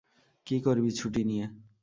[0.47, 1.45] কী করবি ছুটি নিয়ে?